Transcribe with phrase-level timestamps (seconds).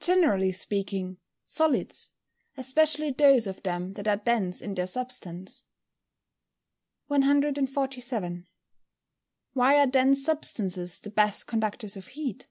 [0.04, 2.10] _Generally speaking, solids,
[2.56, 5.66] especially those of them that are dense in their substance.
[7.06, 8.48] 147.
[9.54, 12.48] _Why are dense substances the best conductors of heat?